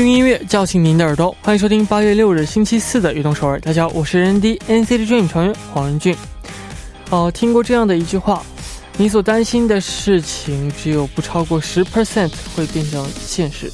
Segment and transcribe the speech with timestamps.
[0.00, 3.58] 用音乐叫醒您的耳朵，欢迎收听八月六日星期四的《悦动首尔》。
[3.60, 6.16] 大家好，我是 N D N C T Dream 成员黄仁俊。
[7.10, 8.42] 哦，听过这样的一句话：
[8.96, 13.70] 你所担心的事情，只有不超过十 percent 会变成现实，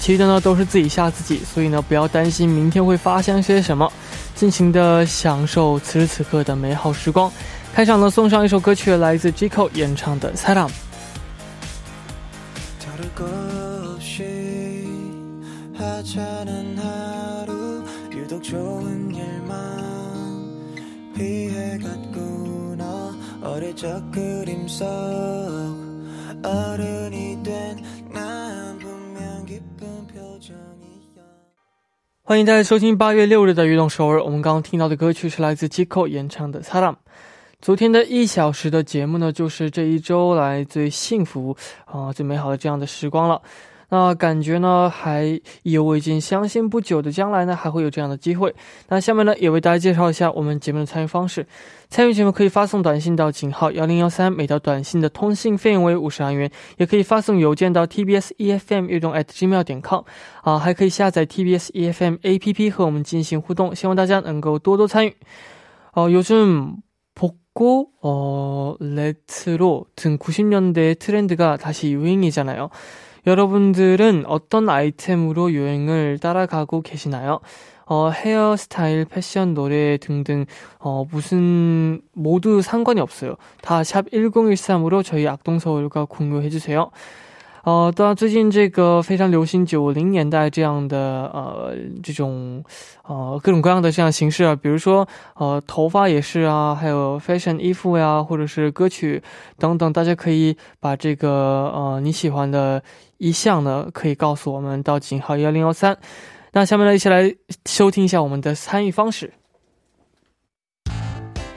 [0.00, 1.40] 其余的呢都是自己吓自己。
[1.44, 3.88] 所以呢，不要担心明天会发生些什么，
[4.34, 7.30] 尽情的享受此时此刻的美好时光。
[7.72, 10.68] 开场呢，送上一首歌曲，来自 J c o 演唱的《Salam
[32.22, 34.20] 欢迎大家收听八月六日的《运动首尔》。
[34.24, 36.96] 我们刚刚听到的歌曲是来自 Jico 演唱的《s a l a m
[37.60, 43.42] 昨天的一小时的节目呢，就是这一周来最幸福啊、最美好的这样的时光了。
[43.89, 45.25] 那感觉呢，还
[45.61, 48.53] 意犹未尽，相信不久的将来呢，还会有这样的机会。
[48.89, 51.45] 那下面呢，也为大家介绍一下我们节目的参与方式。
[51.87, 60.03] 参与节目可以发送短信到井号幺零幺三，每条短信的通信费用为五十韩元；也可以发送邮件到 tbs efm 运动 at gmail 点 com
[60.41, 63.73] 啊，还可以下载 tbs efm app 和我们进行互动。
[63.75, 65.15] 希望大家能够多多参与。
[65.93, 66.77] 哦，요즘
[67.13, 72.69] 복고, 어, 레트로 등 90년대 트렌드가 다시 유행이잖아요.
[73.27, 77.39] 여러분들은 어떤 아이템으로 유행을 따라가고 계시나요?
[77.87, 80.45] 어, 헤어스타일, 패션, 노래 등등,
[80.79, 83.35] 어, 무슨, 모두 상관이 없어요.
[83.61, 86.89] 다 샵 1013으로 저희 악동서울과 공유해주세요.
[87.67, 92.63] 呃，当然，最近这个非常流行九零年代这样的呃这种
[93.07, 99.19] 呃各种各样的这样形式啊，比如说呃头发也是啊，还有 fashion 衣服呀，或者是歌曲
[99.57, 102.83] 等等，大家可以把这个呃你喜欢的
[103.20, 105.96] 一项呢，可以告诉我们到井号幺零幺三。
[106.52, 107.32] 那下面呢，一起来
[107.66, 109.32] 收听一下我们的参与方式。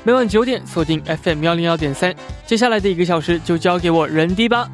[0.04, 2.14] 每晚九点锁定 FM 幺零幺点三，
[2.46, 4.70] 接下来的一个小时就交给我人迪吧。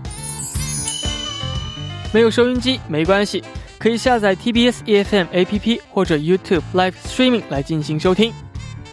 [2.12, 3.44] 没有收音机没关系，
[3.78, 8.34] 可以下载 TBS EFM APP 或者 YouTube Live Streaming 来进行收听。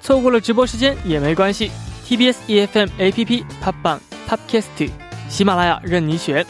[0.03, 1.71] 错过了直播时间也没关系
[2.07, 3.99] ，TBS EFM APP、Pop Bang、
[4.29, 4.91] Podcast、
[5.31, 6.45] 喜马拉雅任你选，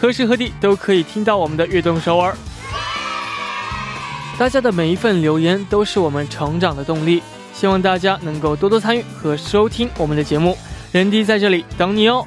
[0.00, 2.34] 何时何地都可以听到我们的悦动首尔。
[4.38, 7.22] 大家的每一份留言都是我们成长的动力，
[7.52, 10.56] 希望大家能够多多参与和收听我们的节目。
[10.90, 12.26] 人弟在这里等你哦。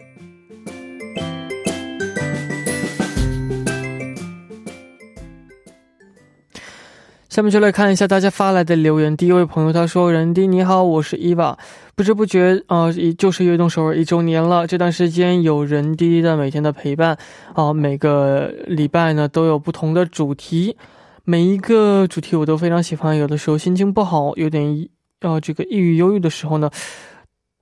[7.31, 9.15] 下面就来看一下大家发来的留言。
[9.15, 11.57] 第一位朋友他说：“人弟你好，我是伊娃。
[11.95, 12.87] 不知不觉啊，
[13.17, 14.67] 就是悦动首尔一周年了。
[14.67, 17.17] 这段时间有人弟的每天的陪伴
[17.53, 20.75] 啊，每个礼拜呢都有不同的主题，
[21.23, 23.15] 每一个主题我都非常喜欢。
[23.15, 24.89] 有的时候心情不好，有点
[25.21, 26.69] 呃这个抑郁忧郁的时候呢，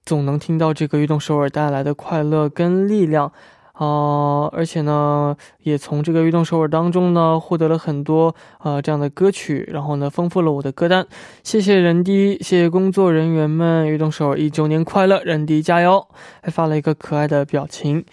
[0.04, 3.32] 总能听到这个悦动首尔带来的快乐跟力量。”
[3.80, 11.08] 啊，而且呢，也从这个运动首尔当中呢，获得了很多呃这样的歌曲，然后呢，丰富了我的歌单。
[11.44, 16.06] 谢谢人迪，谢谢工作人员们，运动首尔一周年快乐，人迪加油！
[16.44, 18.04] 还发了一个可爱的表情。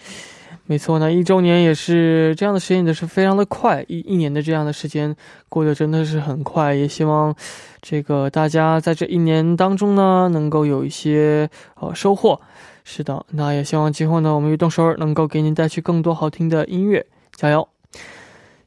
[0.69, 5.15] 没错那，一周年也是这样的时间，也是非常的快，一一年的这样的时间
[5.47, 6.75] 过得真的是很快。
[6.75, 7.33] 也希望
[7.81, 11.49] 这个大家在这一年当中呢，能够有一些
[11.79, 12.39] 呃收获。
[12.83, 17.65] 是的，那也希望今后呢，我们运动首尔能够给您带去更多好听的音乐，加油！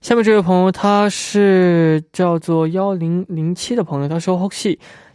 [0.01, 4.38] 下面这位朋友，他是叫做幺零零七的朋友，他说：“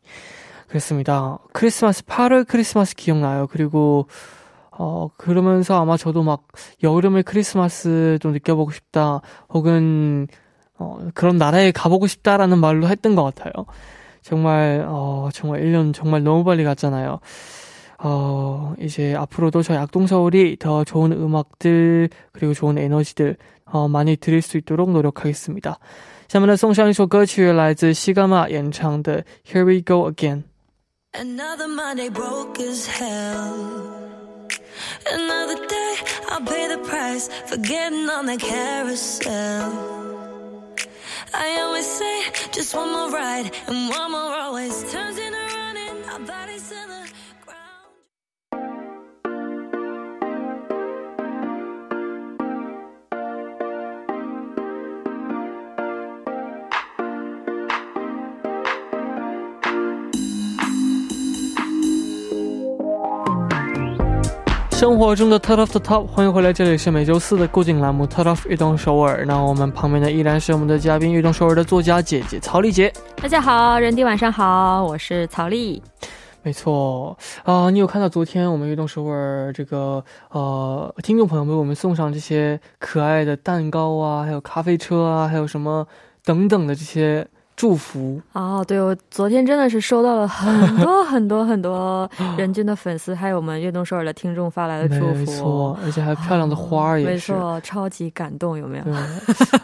[0.67, 1.37] 그렇습니다.
[1.53, 3.45] 크리스마스 8월 크리스마스 기억나요.
[3.51, 4.07] 그리고
[4.71, 6.47] 어 그러면서 아마 저도 막
[6.81, 9.21] 여름의 크리스마스도 느껴보고 싶다.
[9.49, 10.27] 혹은
[10.79, 13.51] 어 그런 나라에 가보고 싶다라는 말로 했던 것 같아요.
[14.23, 17.19] 정말 어 정말 1년 정말 너무 빨리 갔잖아요.
[18.02, 24.56] 어 이제 앞으로도 저희 악동서울이 더 좋은 음악들 그리고 좋은 에너지들 어 많이 드릴 수
[24.56, 25.78] 있도록 노력하겠습니다.
[26.28, 30.42] 下面呢送上一首歌曲，来自西伽马演唱的《Here We Go Again》。
[31.14, 33.96] Another Monday broke as hell.
[35.10, 35.94] Another day,
[36.28, 39.72] I'll pay the price for getting on the carousel.
[41.32, 45.31] I always say just one more ride, and one more always turns into
[64.83, 69.23] 生活中的 Top of the Top，欢迎回来，这里是每周四的固定栏目 Top of 运动首尔。
[69.25, 72.91] 那我们旁边的依然是我们的嘉宾，运动首尔的作家姐姐曹丽杰。
[73.15, 75.81] 大家好，人弟晚上好，我是曹丽。
[76.41, 85.87] 没错啊、你有看到昨天我们运动首尔这个呃听众朋友们为我们送上这些可爱的蛋糕啊，还有咖啡车啊，还有什么
[86.25, 87.25] 等等的这些
[87.55, 88.19] 祝福。
[88.33, 95.13] 哦，对，我昨天真的是收到了很多 很多很多 人均的粉丝，还有我们悦动首尔的听众发来的祝福。
[95.13, 97.31] 没错，而且还漂亮的花儿也是。
[97.33, 98.83] 没错，超级感动，有没有？
[98.83, 98.93] 对，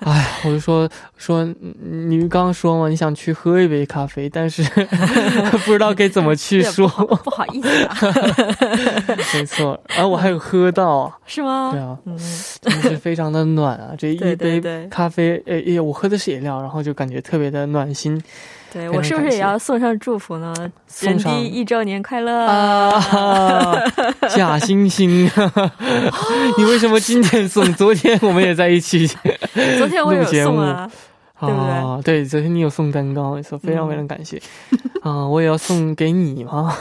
[0.05, 0.87] 哎，我就说
[1.17, 4.63] 说，嗯你刚刚说嘛，你想去喝一杯咖啡，但是
[5.65, 6.87] 不知道该怎么去说。
[6.87, 7.95] 不好不好意思啊，
[9.33, 11.69] 没错，而、我还有喝到啊，是吗？
[11.71, 12.17] 对啊，嗯，
[12.61, 13.91] 真的是非常的暖啊！
[13.97, 18.21] 这一杯对咖啡，呃，哎我喝的是饮料，然后就感觉特别的暖心
[18.71, 20.53] 对我是不是也要送上祝福呢？
[21.01, 22.45] 人送上弟一周年快乐！
[22.45, 22.91] 啊！
[24.29, 25.27] 假惺惺，
[26.55, 27.73] 你为什么今天送？
[27.73, 29.07] 昨天我们也在一起
[29.79, 30.87] 昨天我有节目送啊，
[31.39, 34.39] 对不对啊，对，昨天你有送蛋糕，没错，非常非常感谢。
[35.01, 36.71] 啊，我也要送给你嘛，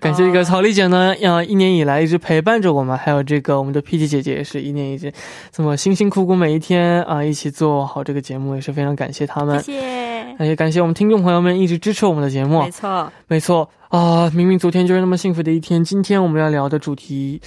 [0.00, 5.12] 感谢这个曹丽姐呢，呀，一年以来一直陪伴着我们，还有这个我们的 P T 姐姐也是一年一直
[5.50, 9.60] 这么辛辛苦苦每一天啊，一起做好这个节目，也是非常感谢他们。
[9.64, 10.17] 谢谢。
[10.40, 12.70] 也感谢我们听众朋友们一直支持我们的节目没。
[12.70, 17.40] 错，没错啊，明明昨天就是那么幸福的一天，今天我们要聊的主题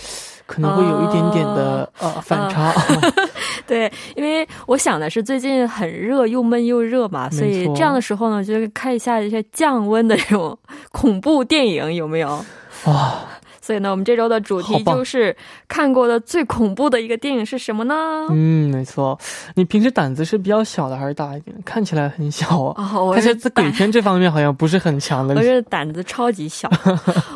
[0.46, 2.74] 可能会有一点点的、呃反差。
[3.68, 10.58] 对，因为我想的是最近很热，又闷又热嘛，所以这样的时候呢，就是看一下一些降温的这种
[10.92, 12.44] 恐怖电影有没有。
[12.86, 13.22] 哇，
[13.62, 15.36] 所以呢，我们这周的主题就是
[15.68, 17.96] 看过的最恐怖的一个电影是什么呢？
[18.32, 19.18] 嗯，没错。
[19.56, 21.56] 你平时胆子是比较小的还是大一点？
[21.64, 22.92] 看起来很小啊。
[22.96, 25.42] 哦，我但是是在鬼片这方面好像不是很强的我。
[25.42, 26.70] 是胆子超级小。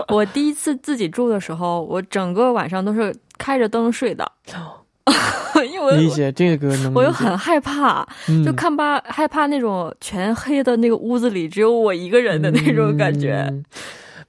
[0.08, 4.30] 我第一次自己住的时候，我整个晚上都是开着灯睡的，
[5.72, 13.46] 因为我理解这个我又很害怕，嗯就看吧害怕那种全黑的那个屋子里只有我一个人的那种感觉。
[13.50, 13.64] 嗯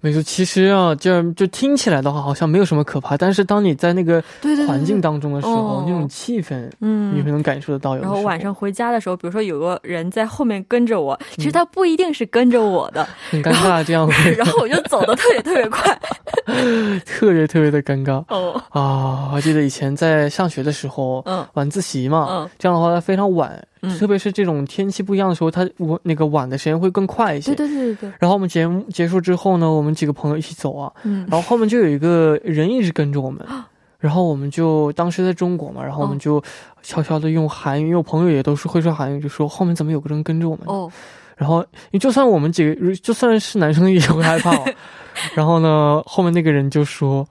[0.07, 4.23] 没错，其实啊，就就听起来的话，好像没有什么可怕，但是当你在那个
[4.69, 7.31] 环境当中的时候，哦那种气氛，嗯你嗯会。
[7.33, 7.97] 能感受得到。
[7.97, 15.99] 然后晚上回家的时候，比如说有个人在后面跟着我，其实他不一定是跟着我的， 很尴尬，这样会然后我就走的特别特别快。
[17.05, 19.31] 特别特别的尴尬哦，啊！
[19.35, 27.55] 我记得以前在上学的时候，嗯晚自习嘛，嗯这样的话它非常晚，嗯特别是这种天气不一样的时候，它我那个晚的时间会更快一些。
[27.55, 33.47] 对对对对对，然后我们节目结束之后呢，我们几个朋友一起走啊，嗯然后后面就有一个人一直跟着我们，
[33.99, 36.43] 然后我们就当时在中国嘛，然后我们哦就
[36.83, 40.65] 悄悄的用韩语，因为我朋友也都是会说韩语，就说后面怎么有个人跟着我们？
[40.67, 40.91] 哦，
[41.37, 44.65] 然后你就算我们几个，就算是男生也会害怕、哦。
[45.35, 47.27] 然后呢，后面那个人就说：“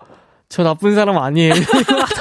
[0.49, 1.55] 求他奔散了马念，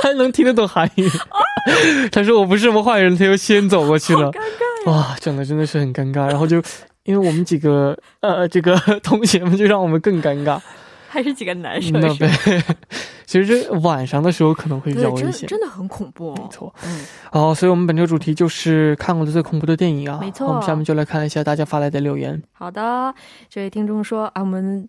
[0.03, 1.09] 他能听得懂韩语。”
[2.13, 4.31] 他说：“我不是什么坏人。”他又先走过去了。
[4.33, 4.93] 尴尬呀。
[4.93, 6.27] 哇，整的真的是很尴尬。
[6.27, 6.63] 然后就
[7.05, 10.61] 因为我们几个呃这个 同学们，就让我们更尴尬。
[11.09, 12.29] 还是几个男生那呗，
[13.25, 15.49] 其实这晚上的时候可能会比较危险。
[15.49, 16.35] 真的很恐怖哦。
[16.37, 16.75] 没错。
[16.85, 20.19] 嗯，好，所以我们本周主题就是看过的最恐怖的电影啊。
[20.21, 22.43] 没错我们下面就来看一下大家发来的留言。
[22.53, 23.15] 好的，
[23.49, 24.89] 这位听众说啊，我们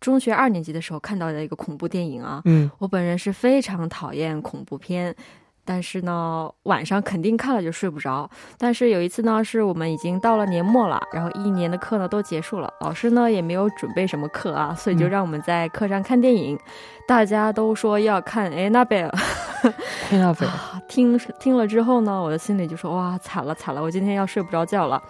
[0.00, 2.40] 中学二年级的时候看到的一个恐怖电影啊。
[2.46, 5.14] 嗯，我本人是非常讨厌恐怖片。
[5.62, 8.28] 但是呢，晚上肯定看了就睡不着。
[8.58, 16.58] 但是有一次呢，是我们已经到了年末了，然后一年的课呢都结束了，老师呢也没有准备什么课啊，所以就让我们在课上看电影。
[17.06, 19.08] 大家都说要看《安娜贝尔》，
[20.10, 20.52] 安娜贝尔，
[20.88, 25.00] 听听了之后呢，我的心里就说哇，惨了惨了，我今天要睡不着觉了。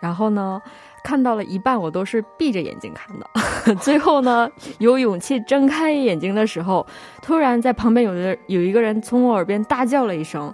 [0.00, 0.60] 然后呢。
[1.02, 3.74] 看到了一半，我都是闭着眼睛看的。
[3.80, 6.86] 最后呢，有勇气睁开眼睛的时候，
[7.22, 10.52] 突然在旁边有的有一个人从我耳边大叫了一声。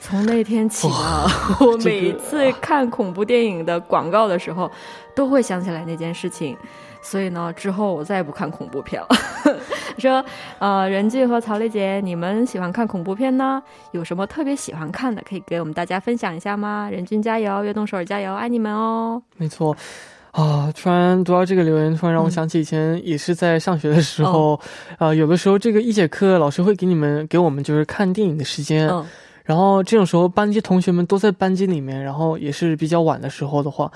[0.00, 1.26] 从那天起呢，
[1.58, 4.70] 我每次看恐怖电影的广告的时候，
[5.12, 6.56] 都会想起来那件事情。
[7.02, 9.08] 所以呢，之后我再也不看恐怖片了。
[10.00, 10.24] 说，
[10.58, 13.62] 呃，任俊和曹丽姐，你们喜欢看恐怖片呢？
[13.92, 16.88] 有什么特别喜欢看的，可以给我们大家分享一下吗？
[16.90, 19.22] 任俊加油，悦动首尔加油，爱你们哦！
[19.36, 19.76] 没错，
[20.32, 24.58] 啊，突然读到这个留言，突然让我想起以前也是在上学的时候，
[24.98, 28.90] 啊，有的时候这个一节课老师会给你们给我们就是看电影的时间，
[29.44, 33.90] 然后这种时候班级同学们都在班级里面，然后也是比较晚的时候的话。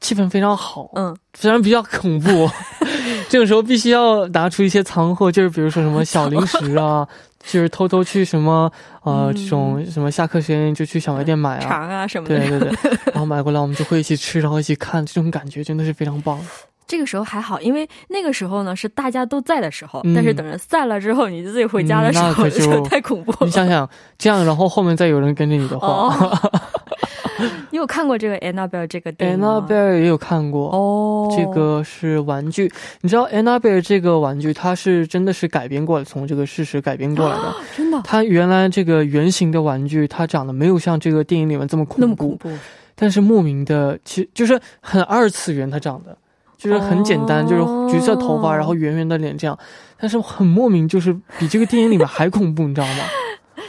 [0.00, 2.28] 气氛非常好，嗯，虽然比较恐怖，
[3.28, 7.06] 这个时候必须要拿出一些藏货，就是比如说什么小零食啊，
[7.44, 8.70] 就是偷偷去什么
[9.02, 16.38] 呃这种什么下课时间就去小卖店买啊，肠啊什么的，对对对，然后买过来我们就会一起吃，然后一起看，这种感觉真的是非常棒。
[16.86, 23.38] 这个时候还好，因为那个时候呢是大家都在的时候，但是等人散了之后，你自己回家的时候就太恐怖了。
[23.42, 26.16] 你想想，这样然后后面再有人跟着你的话。
[27.70, 31.34] 你有看过这个 Annabelle 这个电影吗？Annabelle 也有看过哦。
[31.36, 32.70] 这个是玩具，
[33.02, 37.54] 你知道 Annabelle 这个玩具，它是真的是改编过来，从这个事实改编过来的。
[37.76, 42.50] 真的，它原来这个原型的玩具，它长得没有像这个电影里面这么恐怖，那么恐怖。
[42.94, 46.16] 但是莫名的，其实就是很二次元，它长得
[46.56, 49.56] 就是很简单，就是橘色头发，然后圆圆的脸这样。
[50.00, 53.04] 但是很莫名，就是比这个电影里面还恐怖，你知道吗？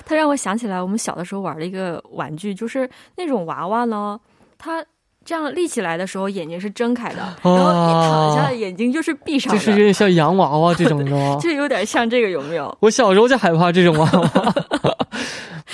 [0.06, 4.20] 它让我想起来我们小的时候玩的一个玩具，就是那种娃娃呢，
[4.58, 4.84] 它
[5.26, 12.76] 这样立起来的时候眼睛是睁开的，然后一躺下眼睛就是闭上的，就是有点像洋娃娃这种的， 就有点像这个，有没有？
[12.80, 14.54] 我小时候就害怕这种娃娃。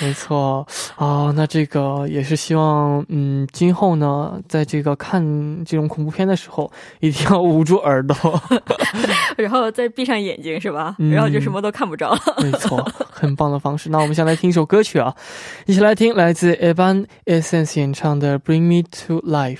[0.00, 5.22] 没错啊，那这个也是希望，嗯，今后呢，在这个看
[5.64, 8.42] 这种恐怖片的时候，一定要捂住耳朵，
[9.36, 10.94] 然后再闭上眼睛，是吧？
[11.10, 12.16] 然后就什么都看不着。
[12.42, 12.76] 没错，
[13.10, 13.88] 很棒的方式。
[13.90, 15.14] 那我们先来听一首歌曲啊，
[15.66, 19.56] 一起来听来自 Evan Essence 演唱的《Bring Me to Life》。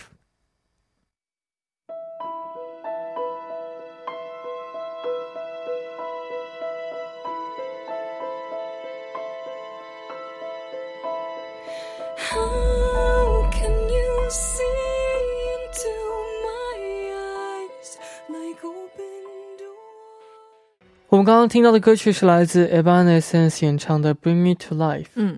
[21.26, 25.04] 刚刚听到的歌曲是来自 Evanescence 演唱的《Bring Me to Life》。
[25.16, 25.38] 嗯。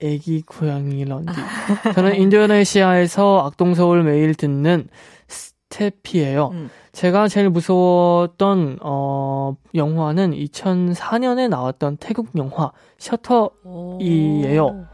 [0.00, 1.32] 애기 고양이 런디.
[1.94, 4.88] 저는 인도네시아에서 악동서울 매일 듣는
[5.28, 6.50] 스테피예요.
[6.52, 6.70] 음.
[6.92, 14.86] 제가 제일 무서웠던 어 영화는 2004년에 나왔던 태국 영화 셔터이에요.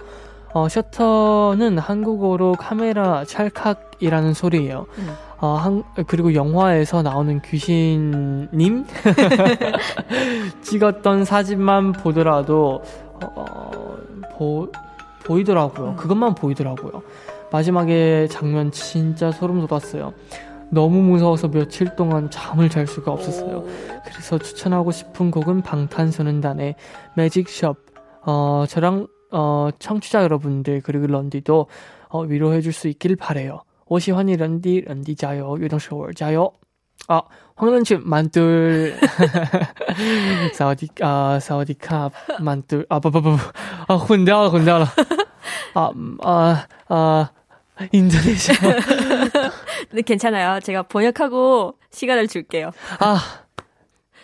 [0.54, 4.86] 어 셔터는 한국어로 카메라 찰칵이라는 소리예요.
[4.98, 5.08] 음.
[5.40, 8.84] 어, 한, 그리고 영화에서 나오는 귀신님
[10.62, 12.82] 찍었던 사진만 보더라도
[13.22, 13.96] 어,
[14.36, 14.70] 보
[15.24, 15.90] 보이더라고요.
[15.90, 15.96] 음.
[15.96, 17.02] 그것만 보이더라고요.
[17.52, 20.12] 마지막에 장면 진짜 소름 돋았어요.
[20.70, 23.64] 너무 무서워서 며칠 동안 잠을 잘 수가 없었어요.
[24.04, 26.74] 그래서 추천하고 싶은 곡은 방탄소년단의
[27.16, 27.76] 매직숍.
[28.26, 31.66] 어, 저랑 어, 청취자 여러분들 그리고 런디도
[32.10, 33.62] 어, 위로해 줄 수 있길 바래요.
[33.86, 36.50] 오시환이 런디 런디 자요 유동쇼월 자요.
[37.08, 37.22] 아
[37.56, 38.98] 황런집 만둘
[40.54, 43.36] 사와디 아 사와디캅 만둘 아 빠빠빠
[43.88, 44.86] 아 혼대라 혼대라
[45.74, 47.30] 아아 아
[47.92, 48.54] 인도네시아
[49.92, 50.58] 네, 괜찮아요.
[50.60, 52.72] 제가 번역하고 시간을 줄게요.
[52.98, 53.22] 아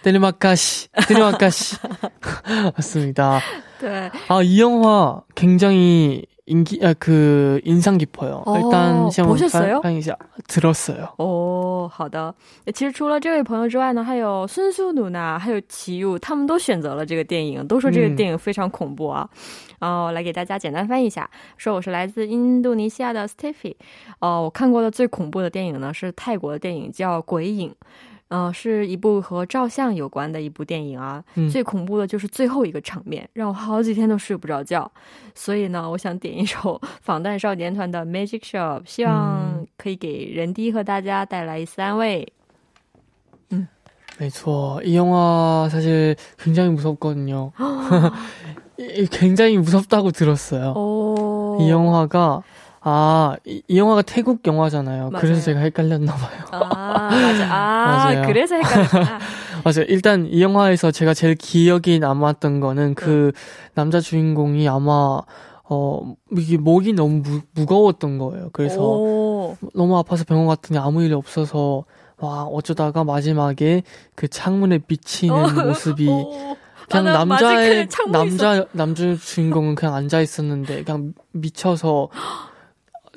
[0.02, 1.76] 데르마카시 데르마카시
[2.76, 3.40] 맞습니다.
[3.80, 4.10] 네.
[4.28, 8.43] 아 이 영화 굉장히 인기 아, 그 인상 깊어요.
[8.45, 9.81] 어, 일단先 보셨어요?
[9.81, 11.09] 翻一下 들었어요.
[11.17, 12.33] 哦，好的。
[12.73, 19.29] 其实除了这位朋友之外呢，还有孙苏努娜，还有齐佑，他们都选择了这个电影，都说这个嗯电影非常恐怖啊。
[19.79, 23.75] 哦，来给大家简单翻译一下，说我是来自印度尼西亚的 Steffi。
[24.19, 27.69] 哦，我看过的最恐怖的电影呢是泰国的电影，叫《鬼影》。
[28.33, 31.23] 呃，是一部和照相有关的一部电影啊。
[31.35, 34.91] 嗯最恐怖的就是最后一个场面，让我好几天都睡不着觉。
[35.33, 42.27] 所以呢，我想点一首防弹少年团的《Magic Shop》，希望嗯可以给人低和大家带来一丝安慰。
[44.17, 44.81] 그렇죠.
[44.83, 47.53] 이 영화 사실 굉장히 무섭거든요.
[48.77, 50.73] 이- 굉장히 무섭다고 들었어요.
[50.75, 52.43] 哦， 이 영화가
[52.86, 55.08] 아, 이, 이 영화가 태국 영화잖아요.
[55.10, 55.20] 맞아요.
[55.20, 56.44] 그래서 제가 헷갈렸나 봐요.
[56.50, 57.44] 아, 맞아.
[57.50, 58.22] 아, 맞아요.
[58.26, 59.18] 그래서 헷갈렸구나.
[59.64, 59.86] 맞아요.
[59.88, 63.32] 일단 이 영화에서 제가 제일 기억이 남았던 거는 그
[63.74, 65.22] 남자 주인공이 아마
[65.66, 68.50] 어 이게 목이 너무 무, 무 거웠던 거예요.
[68.52, 71.84] 그래서 오, 너무 아파서 병원 갔더니 아무 일이 없어서
[72.18, 73.82] 와 어쩌다가 마지막에
[74.14, 76.56] 그 창문에 비치는 어, 모습이 오.
[76.90, 82.10] 그냥 아, 나 남자의 남자 남자 주인공은 그냥 앉아 있었는데 그냥 미쳐서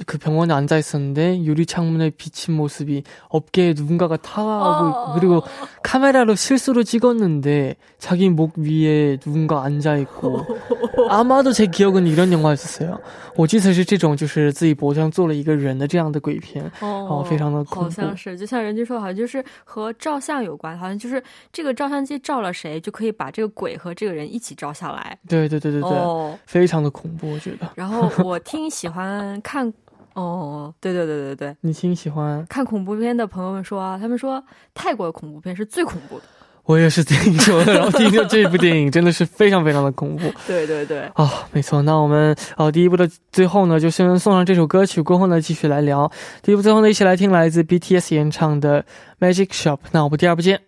[0.07, 5.43] 그 병원에 앉아 있었는데 유리 창문에 비친 모습이 어깨에 누군가가 타고 있고 그리고
[5.83, 10.47] 카메라로 실수로 찍었는데 자기 목 위에 누군가 앉아 있고
[11.11, 12.99] 아마도 제 기억은 이런 영화였었어요.
[13.37, 16.71] 我记得是这种就是自己脖子上坐了一个人的这样的鬼片。
[16.81, 21.23] 哦，非常的恐怖好像是，就像人家说，好像就是和照相有关，好像就是
[21.53, 25.19] 这个照相机照了谁，就可以把这个鬼和这个人一起照下来。
[25.29, 27.71] 对对对对对，哦，非常的恐怖，我觉得。
[27.75, 29.73] 然后我听喜欢看，
[30.22, 32.44] 哦，对对对对对，你挺喜欢？
[32.48, 34.44] 看恐怖片的朋友们说啊，他们说
[34.74, 36.26] 泰国的恐怖片是最恐怖的。
[36.64, 40.24] 我也是听说的，然后听说这部电影真的是非常非常的恐怖。
[40.46, 41.82] 对对对，啊，没错。
[41.84, 46.12] 那我们呃第一部的最后呢，就先送上这首歌曲，过后呢继续来聊。
[46.42, 48.84] 第一部最后呢，一起来听来自 BTS 演唱的
[49.20, 49.76] 《Magic Shop》。
[49.92, 50.67] 那我们第二部见。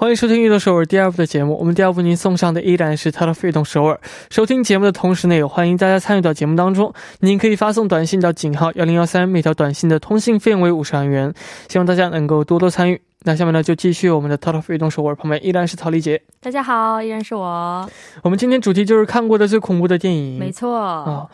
[0.00, 1.56] 欢迎收听《运动首尔》第二部的节目。
[1.58, 3.98] 我们第二部您送上的依然是 t a t 运动首尔。
[4.30, 6.92] 收听节目的同时呢，也欢迎大家参与到节目当中。
[7.20, 11.32] 您可以发送短信到井号幺零幺三，每条短信的通信费用为五十韩元。
[11.68, 13.00] 希望大家能够多多参与。
[13.22, 16.22] 那下面呢，就继续我们的 t a t 运动首尔，旁边依然是曹丽姐。
[16.40, 17.88] 大家好，依然是我，
[18.22, 20.38] 我们今天主题就是看过的最恐怖的电影。
[20.38, 21.26] 没错， 아,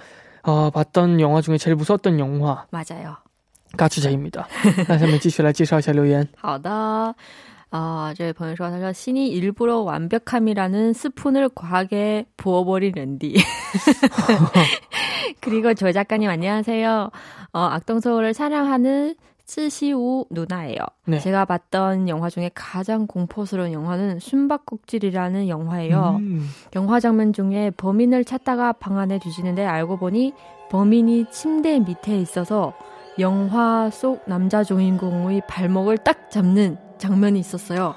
[0.44, 3.16] 아, 봤던 영화 중에 제일 무서웠던 영화 맞아요。
[3.76, 4.46] 까추제입니다.
[4.86, 6.28] 那下面继续来介绍一下留言。
[6.36, 7.14] 好的，
[7.70, 13.36] 啊、这位朋友说，他说신이 일부러 완벽함이라는 스푼을 과하게 부어버린 랜디.
[15.40, 17.10] 그리고 조 작가님 안녕하세요.
[17.54, 20.78] 어, 악동서울을 사랑하는 스시우 누나예요.
[21.06, 21.18] 네.
[21.18, 26.16] 제가 봤던 영화 중에 가장 공포스러운 영화는 숨바꼭질이라는 영화예요.
[26.20, 30.32] 음, 영화 장면 중에 범인을 찾다가 방 안에 뒤지는데 알고 보니
[30.70, 32.74] 범인이 침대 밑에 있어서
[33.18, 37.95] 영화 속 남자 주인공의 발목을 딱 잡는 장면이 있었어요.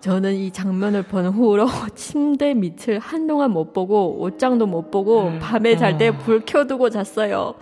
[0.00, 5.38] 저는 이 장면을 본 후로 침대 밑을 한동안 못 보고 옷장도 못 보고 음.
[5.40, 6.18] 밤에 잘때 아.
[6.18, 7.54] 불 켜두고 잤어요.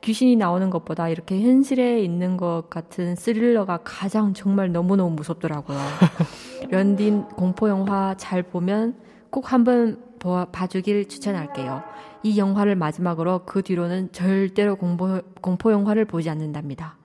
[0.00, 5.78] 귀신이 나오는 것보다 이렇게 현실에 있는 것 같은 스릴러가 가장 정말 너무너무 무섭더라고요.
[6.70, 8.96] 런딘 공포 영화 잘 보면
[9.30, 11.82] 꼭 한번 보- 봐주길 추천할게요.
[12.22, 16.96] 이 영화를 마지막으로 그 뒤로는 절대로 공포, 공포 영화를 보지 않는답니다.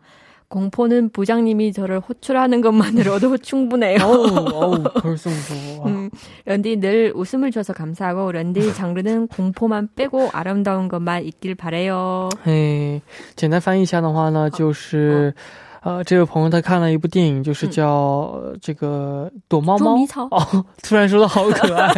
[0.49, 3.99] 공포는 부장님이 저를 호출하는 것만으로도 충분해요.
[4.05, 5.81] 어우, 어우, 벌써 무서워.
[5.81, 5.87] 와.
[5.91, 6.11] 음,
[6.45, 12.29] 런디 늘 웃음을 줘서 감사하고 런디 장르는 공포만 빼고 아름다운 것만 있길 바래요.
[12.47, 13.01] 哎，
[13.35, 15.35] 简单翻译一下的话呢，就是，
[15.82, 21.94] 呃，这位朋友他看了一部电影，就是叫、呃这个躲猫猫捉迷藏哦，突然说的好可爱，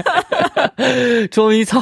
[1.31, 1.81] 捉迷藏。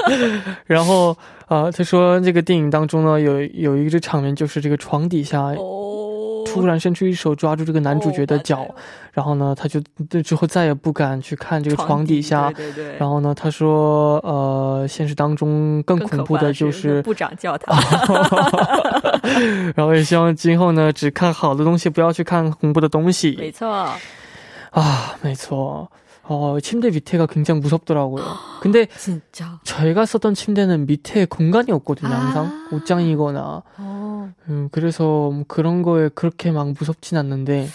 [0.64, 1.16] 然后
[1.48, 6.05] 呃，他说这个电影当中呢，有有一个场面，就是这个床底下哦
[6.60, 8.74] 突然伸出一手抓住这个男主角的脚，哦
[9.12, 9.80] 然后呢，他就
[10.22, 12.50] 之后再也不敢去看这个床底下。
[12.52, 17.74] 对对对，然后呢，他说，呃，现实当中更恐怖的就怕是部长叫他。
[19.74, 23.68] 然后也希望今后呢，只看好的东西，不要去看恐怖的东西没错，
[24.70, 25.14] 啊。
[25.22, 25.90] 没错，
[26.28, 28.24] 어 침대 밑에가 굉장히 무섭더라고요.
[28.60, 29.60] 근데 진짜.
[29.64, 32.12] 저희가 썼던 침대는 밑에 공간이 없거든요.
[32.12, 32.18] 아.
[32.18, 33.62] 항상 옷장이거나.
[33.78, 37.68] 어, 음, 그래서 뭐 그런 거에 그렇게 막 무섭진 않는데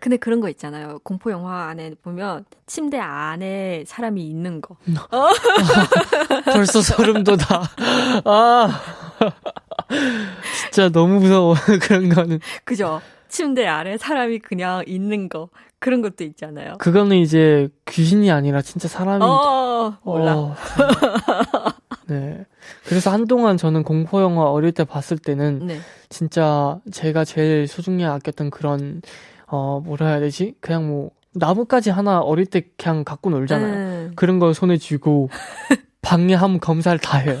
[0.00, 1.00] 근데 그런 거 있잖아요.
[1.02, 4.76] 공포 영화 안에 보면 침대 안에 사람이 있는 거.
[6.44, 7.38] 벌써 소름 돋아.
[8.24, 8.80] 아.
[10.70, 11.54] 진짜 너무 무서워.
[11.82, 12.38] 그런 거는.
[12.64, 13.00] 그죠?
[13.28, 15.48] 침대 아래 사람이 그냥 있는 거.
[15.80, 16.76] 그런 것도 있잖아요.
[16.78, 19.24] 그거는 이제 귀신이 아니라 진짜 사람이.
[19.24, 20.36] 어, 몰라.
[20.36, 20.54] 어.
[22.08, 22.44] 네.
[22.84, 25.78] 그래서 한동안 저는 공포 영화 어릴 때 봤을 때는 네.
[26.08, 29.02] 진짜 제가 제일 소중히 아꼈던 그런
[29.46, 30.54] 어 뭐라 해야 되지?
[30.60, 33.74] 그냥 뭐 나뭇가지 하나 어릴 때 그냥 갖고 놀잖아요.
[33.74, 34.12] 음.
[34.16, 35.28] 그런 걸 손에 쥐고
[36.02, 37.40] 방에 한번 검사를 다 해요.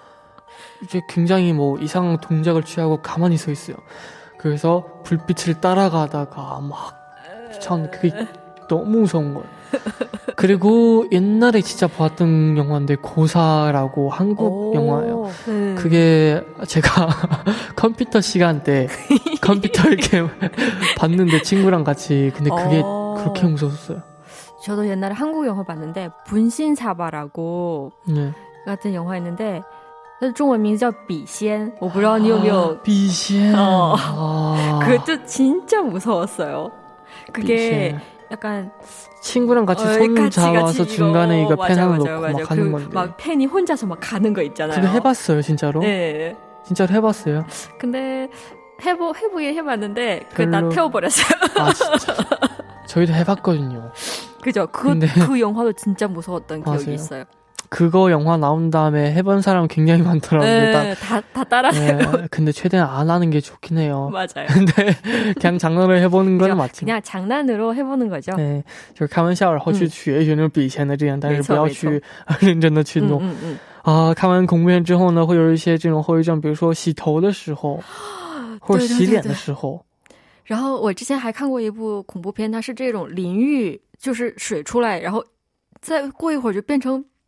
[0.83, 3.77] 이제 굉장히 뭐 이상한 동작을 취하고 가만히 서 있어요.
[4.37, 6.97] 그래서 불빛을 따라가다가 막,
[7.61, 8.11] 전 그게
[8.67, 9.47] 너무 무서운 거예요.
[10.35, 15.29] 그리고 옛날에 진짜 봤던 영화인데 고사라고 한국 영화예요.
[15.49, 15.75] 음.
[15.77, 17.09] 그게 제가
[17.75, 18.87] 컴퓨터 시간 때
[19.41, 20.23] 컴퓨터 이렇게
[20.97, 23.15] 봤는데 친구랑 같이 근데 그게 어.
[23.19, 24.01] 그렇게 무서웠어요.
[24.63, 28.31] 저도 옛날에 한국 영화 봤는데 분신사바라고 네.
[28.65, 29.61] 같은 영화였는데
[30.20, 33.54] 它的中文名字叫笔仙，我不知道你有没有 비시엔.
[33.54, 33.94] 어.
[33.98, 36.70] 아, 그것도 진짜 무서웠어요.
[37.32, 38.00] 그게 비시엔.
[38.30, 38.70] 약간
[39.20, 42.32] 친구랑 같이 어, 손 같이, 잡아서 같이 중간에 이거 이거 펜 하나 맞아, 놓고 맞아,
[42.32, 42.50] 막 맞아.
[42.50, 42.88] 하는 그 건데.
[42.94, 44.80] 막 펜이 혼자서 막 가는 거 있잖아요.
[44.80, 45.80] 그거 해봤어요 진짜로?
[45.80, 46.34] 네.
[46.64, 47.44] 진짜로 해봤어요?
[47.78, 48.28] 근데
[48.84, 50.70] 해보 해보긴 해봤는데 그 나 별로.
[50.72, 51.26] 태워버렸어요.
[51.58, 52.14] 아 진짜.
[52.86, 53.90] 저희도 해봤거든요.
[54.42, 54.66] 그죠?
[54.72, 56.94] 그, 근데- 그 영화도 진짜 무서웠던 기억이 맞아요.
[56.94, 57.24] 있어요.
[57.70, 60.48] 그거 영화 나온 다음에 해본 사람 굉장히 많더라고요.
[60.48, 60.84] 일단.
[60.84, 61.98] 네, 다, 다 따라해요.
[61.98, 64.08] 네, 근데 최대한 안 하는 게 좋긴 해요.
[64.12, 64.46] 맞아요.
[64.48, 64.94] 근데
[65.40, 66.56] 그냥 장난을 해보는 건 그죠?
[66.56, 66.80] 맞지.
[66.82, 68.36] 그냥 장난으로 해보는 거죠.
[68.36, 68.62] 对，
[68.94, 72.00] 就是开玩笑，然后去嗯学一学那种笔仙的这样，但是没错不要去
[72.38, 74.14] 认真的去嗯弄嗯嗯，啊。
[74.14, 77.82] 看完恐怖片之后呢，会有一些这种后遗症，比如说洗头的时候，
[78.60, 79.84] 或者对对洗脸对对的时候，
[80.44, 85.24] 然后我之前还看过一部恐怖片，它是这种淋浴，就是水出来，然后
[85.80, 87.04] 再过一会儿就变成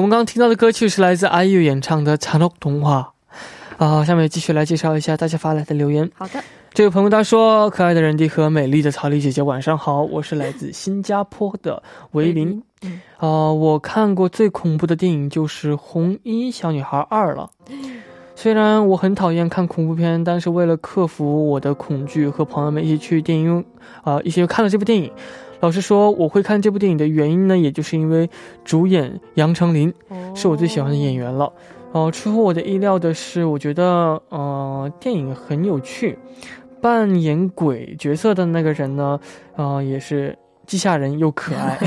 [0.00, 3.12] 我们刚刚听到的歌曲是来自 IU 演唱的《残酷童话》
[3.84, 6.10] 啊，下面继续来介绍一下大家发来的留言。
[6.14, 11.82] 好的，这位朋友他说：“可爱的人迪和美丽的曹丽姐姐，晚上好，我是来自新加坡的
[12.12, 12.62] 维林。
[12.80, 17.50] 嗯，啊、我看过最恐怖的电影就是《红衣小女孩二》了。
[18.34, 23.64] 虽然我很讨厌看恐怖片，但是为了克服我的恐惧，和朋友们一起去电影院
[24.02, 25.12] 啊、一起看了这部电影。
[25.60, 28.28] 老实说，我会看这部电影的原因呢，也就是因为
[28.64, 29.92] 主演杨丞琳
[30.34, 31.52] 是我最喜欢的演员了。
[31.92, 36.18] 呃，出乎我的意料的是，我觉得呃电影很有趣，
[36.80, 39.18] 扮演鬼角色的那个人呢，
[39.56, 41.78] 呃也是既吓人又可爱。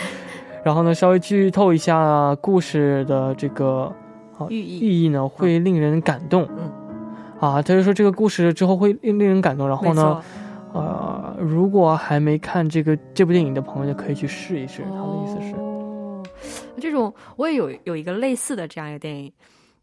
[0.62, 3.92] 然后呢，稍微剧透一下故事的这个
[4.48, 6.46] 寓意寓意呢，会令人感动。
[6.56, 6.70] 嗯，
[7.40, 9.66] 啊，他就说这个故事之后会令令人感动。
[9.66, 10.22] 然后呢错，，
[10.72, 14.82] 呃，如果还没看这个这部电影的朋友，就可以去试一试。
[14.84, 16.22] 他的意思是，哦，
[16.80, 19.32] 这种我也有有一个类似的这样一个电影，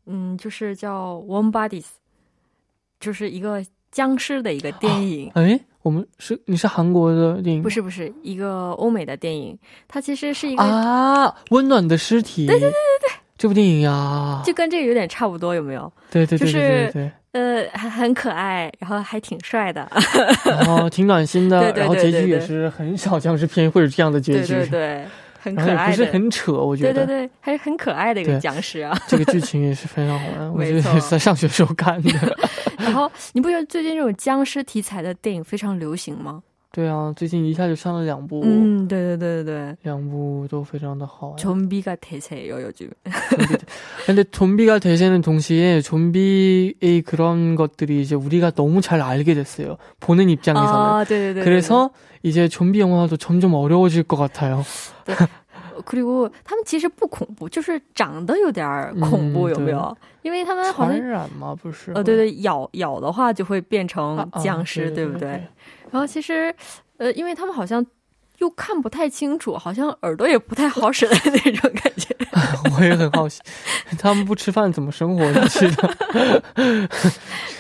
[0.05, 1.81] 嗯，就是叫《One Bodies》，
[2.99, 5.31] 就是一个僵尸的一个电影。
[5.35, 12.45] 哎，我们是你是韩国的电影不是不是一个欧美的电影，它其实是一个、啊，温暖的尸体。
[12.47, 15.91] 对对对对对，这部电影呀，就跟这个有点差不多，有没有？
[16.09, 19.87] 对对对对对，呃，还很可爱，然后还挺帅的。
[20.43, 25.05] 然 后挺暖心的， 对对然后结局也是很少僵尸片会有这样的结对局，对 对，
[25.39, 26.05] 很可爱不是。
[26.05, 28.97] 很扯，我觉得对对对，还是很可爱的一个僵尸啊。
[29.07, 32.37] 这个剧情也是非常好玩，我觉得也是在上学时候看的。
[32.79, 36.41] 然后你不觉得最近这种僵尸题材的电影非常流行吗？
[36.76, 39.76] 对啊，最近一下就上了两部，嗯，对对对对对。
[39.82, 41.36] 两部都非常的好。
[41.36, 42.88] 좀비가 대세예요 요즘.
[43.28, 43.56] 좀비.
[44.06, 49.76] 근데 좀비가 대세는 동시에 좀비의 그런 것들이 이제 우리가 너무 잘 알게 됐어요.
[50.00, 50.74] 보는 입장에서는.
[50.74, 51.44] 아, 네네네.
[51.44, 51.90] 그래서
[52.22, 54.64] 이제 좀비 영화도 점점 어려워질 것 같아요.
[55.84, 59.94] 그리고 他们其实不恐怖，就是长得有点儿恐怖，嗯有没有？
[60.22, 61.54] 因为他们好像传染吗？
[61.60, 61.92] 不是？
[61.92, 65.42] 呃，对对，咬咬的话就会变成啊啊僵尸，对不对？
[65.91, 66.53] 然后其实，
[66.97, 67.85] 呃，因为他们好像
[68.37, 72.15] 又看不太清楚，好像耳朵也不太好使的那种感觉。
[72.77, 73.41] 我也很好奇，
[73.97, 75.33] 他们不吃饭怎么生活？
[75.33, 76.43] 下去的？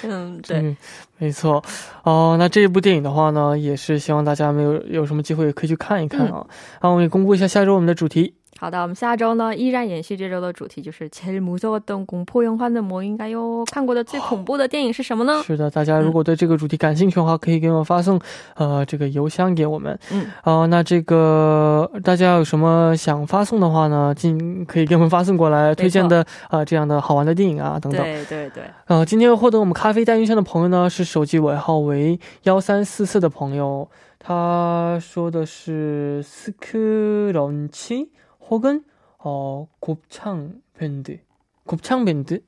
[0.03, 0.57] 嗯，对。
[0.57, 0.77] 嗯，
[1.17, 1.63] 没错。
[2.03, 6.45] 哦，那这一部电影的话呢，也是希望大家没有有什么机会也可以去看一看啊。
[6.73, 8.35] 然后我们也公布一下下周我们的主题。
[8.60, 13.64] 好的，我们下周呢依然延续这周的主题，就是제일무서웠던공포영화는뭐인가요？
[13.68, 15.42] 看过的最恐怖的电影是什么呢？
[15.42, 18.20] 是的，大家如果对这个主题感兴趣的话，可以给我们发送
[18.54, 19.98] 呃这个邮箱给我们。
[20.12, 28.00] 嗯，哦、那这个大家有什么想发送的话呢，尽可以给我们发送过来，推荐的啊、呃、这样的好玩的电影啊等等。
[28.00, 28.62] 对对对。
[28.86, 33.88] 呃，今天获得我们咖啡代运箱的朋友呢，是手机尾号为幺三四四的朋友，
[34.20, 38.10] 他说的是스크런치
[38.49, 38.83] 혹은
[39.19, 41.19] 어, 곱창 밴드.
[41.65, 42.41] 곱창 밴드?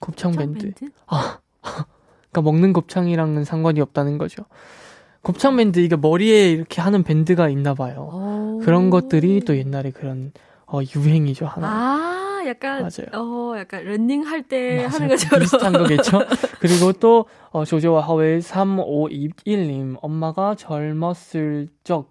[0.00, 0.72] 곱창 밴드.
[1.06, 4.44] 아, 그러니까 먹는 곱창이랑은 상관이 없다는 거죠.
[5.22, 8.10] 곱창 밴드 이게 머리에 이렇게 하는 밴드가 있나 봐요.
[8.12, 8.60] 오.
[8.62, 10.32] 그런 것들이 또 옛날에 그런
[10.66, 11.66] 어, 유행이죠 하나.
[11.68, 13.08] 아, 약간 맞아요.
[13.14, 14.84] 어, 약간 런닝 할 때.
[14.84, 16.18] 하는 것처럼 비슷한 거겠죠.
[16.60, 22.10] 그리고 또 어, 조조와 하웨이 3521님 엄마가 젊었을 적